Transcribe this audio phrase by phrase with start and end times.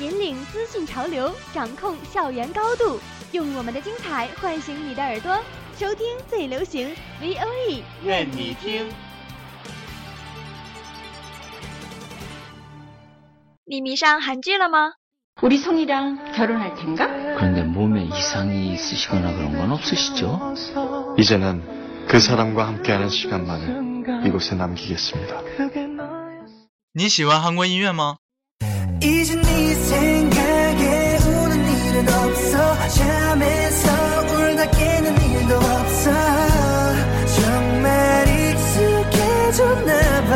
[0.00, 3.00] 引领资讯潮流，掌控校园高度，
[3.32, 5.36] 用我们的精彩唤醒你的耳朵，
[5.76, 6.88] 收听最流行
[7.20, 8.86] V O E，愿你听。
[13.64, 14.92] 你迷上韩剧了吗？
[15.42, 17.06] 우리 성이랑 결혼할 텐가?
[17.36, 20.54] 그런데 몸에 이상이 있으시거나 그런 건 없으시죠?
[21.18, 25.42] 이제는 그 사람과 함께하는 시간만을 이곳에 남기겠습니다.
[26.94, 28.16] 你喜欢韩国音乐吗？
[32.02, 33.88] 없어 잠에서
[34.26, 36.10] 울다 깨는 일도 없어
[37.36, 39.92] 정말 익숙해졌나
[40.24, 40.32] 봐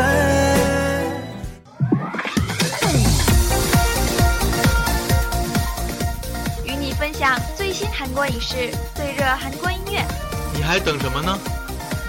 [6.65, 10.03] 与你分享最新韩国影视、最热韩国音乐。
[10.55, 11.37] 你还等什么呢？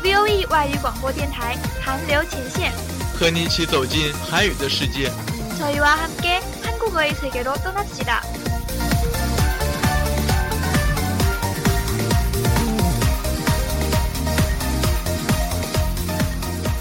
[0.03, 2.73] V O E 外语广播电台韩流前线，
[3.19, 5.11] 和你一起走进韩语的世界。
[5.59, 8.23] 저희와 함께 한국어의 세계로 떠납시다.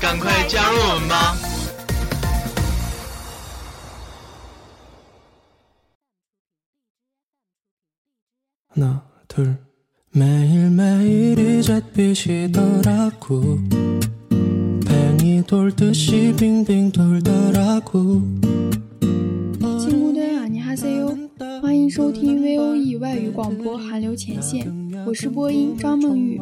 [0.01, 1.35] 赶快加入我们吧！
[8.75, 9.57] 하나 둘
[10.13, 13.59] 매일매일이 잿빛이더라고
[14.85, 18.21] 뱅이 돌듯이 빙빙 돌더라고
[19.79, 21.29] 亲目的안녕하세요，
[21.61, 24.67] 欢迎收听 VOE 外语广播韩流前线，
[25.05, 26.41] 我是播音张梦雨。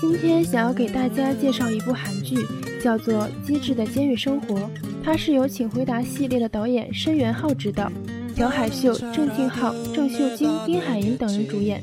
[0.00, 2.36] 今天想要给大家介绍一部韩剧，
[2.82, 3.14] 叫做《
[3.46, 4.56] 机智的监狱生活》，
[5.02, 7.90] 它是由《请回答》系列的导演申元浩执导，
[8.34, 11.82] 朴海秀、郑敬浩、郑秀晶、丁海寅等人主演。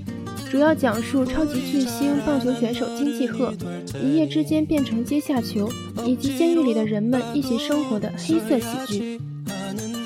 [0.49, 3.53] 主要讲述超级巨星棒球选手金继赫
[4.03, 5.69] 一夜之间变成阶下囚，
[6.05, 9.19] 以及监狱里的人们一起生活的黑色喜剧。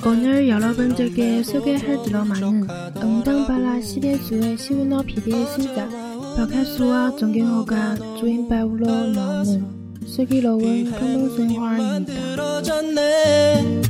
[0.05, 2.67] 오늘 여러분들께 소개할 드라마는
[2.97, 6.06] 응당발라 시대주의 시우너 PD의 신작
[6.38, 12.12] 박하수와 정경호가 주인 배우로 나오는 슬기로운 감동생활입니다.
[12.14, 13.82] 늘어졌네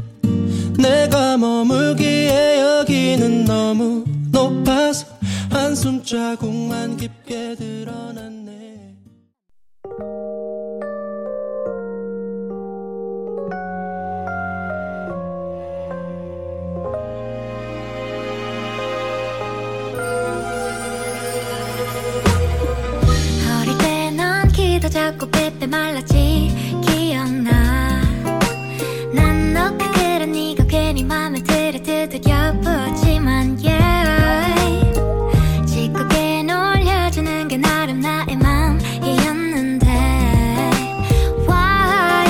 [0.78, 5.06] 내가 머물기에 여기는 너무 높아서
[5.50, 8.37] 한숨 자국만 깊게 드러났
[25.07, 28.01] 키도 작고 빼빼 말랐지 기억나
[29.13, 34.93] 난 너가 그런 네가 괜히 맘에 들어 두드려 보지만 yeah
[35.65, 39.87] 짓궂게 놀려주는 게 나름 나의 맘이었는데
[41.47, 42.27] Why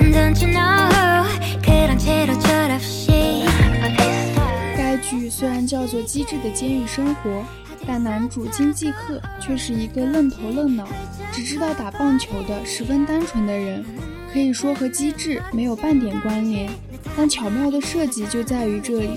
[0.00, 1.28] don't you know
[1.62, 3.44] 그런 채로 철없이
[4.76, 7.30] 该剧虽然叫做《机智的监狱生活》，
[7.86, 10.84] 但男主金继赫却是一个愣头愣脑、
[11.31, 13.85] 只知道打棒球的十分单纯的人，
[14.33, 16.69] 可以说和机智没有半点关联。
[17.17, 19.09] 但巧妙的设计就在于这里。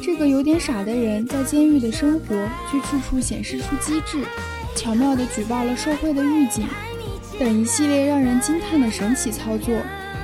[0.00, 4.24] 这个有点傻的人在监狱的生活，却处处显示出机智，
[4.74, 6.66] 巧妙地举报了受贿的狱警
[7.38, 9.74] 等一系列让人惊叹的神奇操作，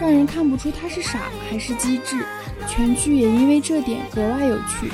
[0.00, 2.19] 让人看不出他是傻还是机智。
[2.67, 4.91] 全剧也因为这点格外有趣。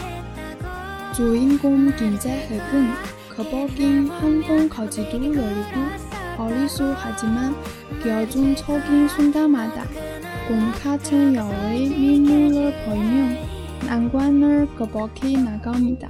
[1.15, 2.87] 主人公顶在海滚，
[3.29, 6.20] 可保金汉宫考级多了一。
[6.40, 7.56] 고 어리숙하지만
[8.04, 9.86] 끼어준 척인 순간마다
[10.48, 13.38] 곰 같은 여우의 민물을 보이면
[13.88, 16.10] 난관을 거북이 나갑니다.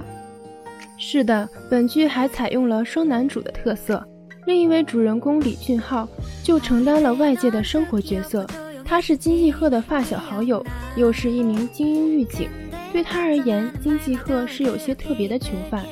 [0.98, 4.02] 是的，本剧还采用了双男主的特色。
[4.46, 6.08] 另一位主人公李俊浩
[6.42, 8.46] 就承担了外界的生活角色，
[8.84, 10.64] 他是金继鹤的发小好友，
[10.96, 12.48] 又是一名精英狱警。
[12.92, 15.84] 对他而言，金继鹤是有些特别的囚犯。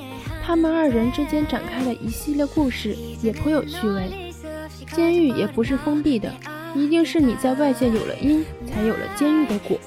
[0.42, 4.27] 他们二人之间展开的一系列故事也颇有趣味。
[4.94, 6.32] 监狱也不是封闭的，
[6.74, 9.78] 一定是你在外界有了因，才有了监狱的果。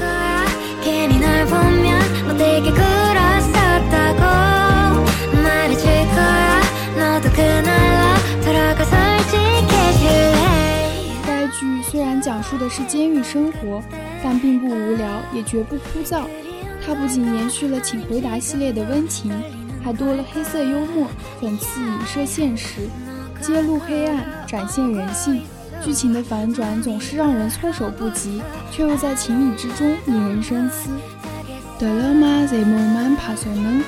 [11.27, 13.83] 该剧虽然讲述的是监狱生活，
[14.23, 16.25] 但并不无聊，也绝不枯燥。
[16.85, 19.31] 它不仅延续了《请回答》系列的温情，
[19.85, 21.07] 还多了黑色幽默、
[21.41, 22.89] 讽刺影射现实、
[23.41, 25.43] 揭露黑暗、展现人性。
[25.83, 30.91] 剧情的反转总是让人措手不及，却又在情理之中引人深思。
[31.79, 33.83] 德勒玛在梦满爬索能，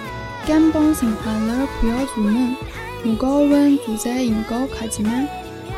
[0.47, 2.57] 甘帮生欢乐不要做能，
[3.04, 5.28] 木高温住在阴高卡吉曼，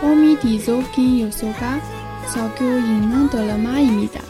[0.01, 1.79] 苞米地走跟有手嘎，
[2.27, 4.21] 小狗引能德勒玛一米大。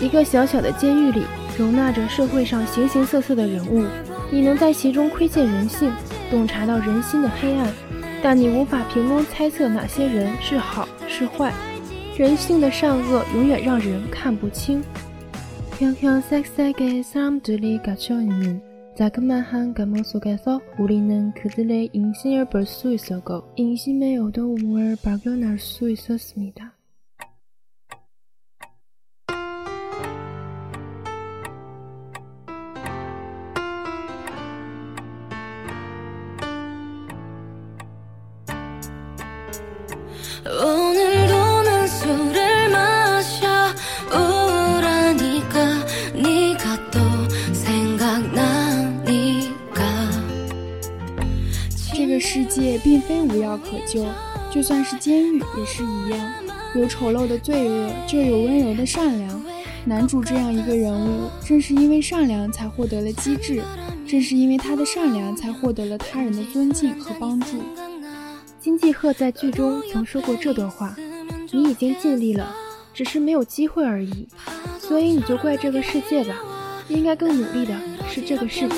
[0.00, 1.22] 一个小小的监狱里。
[1.58, 3.84] 容纳着社会上形形色色的人物，
[4.30, 5.92] 你能在其中窥见人性，
[6.30, 7.70] 洞察到人心的黑暗，
[8.22, 11.52] 但你无法凭空猜测哪些人是好是坏。
[12.16, 14.82] 人性的善恶永远让人看不清。
[15.78, 18.62] 평형색색의사람들이갇혀있는
[18.97, 26.73] 자그마한 감옥 속에서 우리는 그들의 인심을 볼 수 있었고 인심의 어두움을 발견할 수 있었습니다.
[40.47, 40.76] 오
[51.97, 54.05] 这个世界并非无药可救，
[54.51, 56.31] 就算是监狱也是一样，
[56.75, 59.43] 有丑陋的罪恶，就有温柔的善良。
[59.83, 63.63] 男主这样一个人物，正是因为善良才获得了机智，
[64.07, 67.63] 正是因为他的善良才获得了他人的尊敬和帮助。
[68.59, 70.95] 金继鹤在剧中曾说过这段话
[71.51, 72.55] ：“你已经尽力了，
[72.93, 74.27] 只是没有机会而已。
[74.79, 76.35] 所以你就怪这个世界吧，
[76.89, 77.73] 应该更努力的
[78.07, 78.75] 是这个世界。”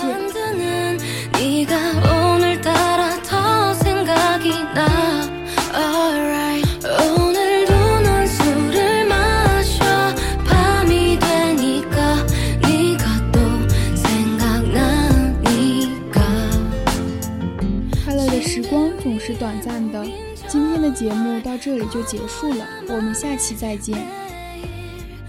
[19.26, 20.04] 是短暂的。
[20.46, 23.96] 今天的节目到这里就结束了，我们下期再见。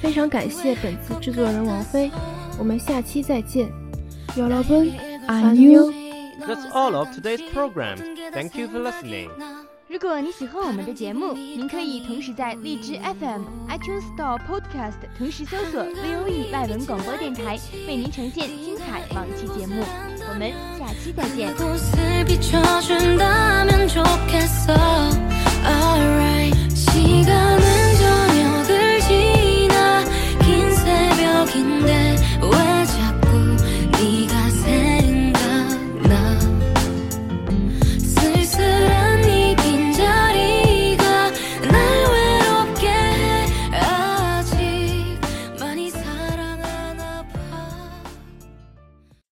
[0.02, 2.12] 非常感谢本次制作人王菲，
[2.60, 3.69] 我们下期再见。
[4.36, 4.92] 여러분
[5.28, 5.94] 安녕。
[6.42, 7.96] That's all of today's program.
[8.32, 9.29] Thank you for listening.
[9.88, 17.58] 如果你喜欢我们的节目，您可以同时在荔枝 FM、iTunes Store、Podcast 同时搜索 VOE 外文广播电台，
[17.89, 19.82] 为您呈现精彩往期节目。
[20.29, 21.53] 我们下期再见。